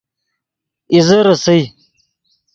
اِیزے 0.93 1.19
ریسئے 1.25 1.59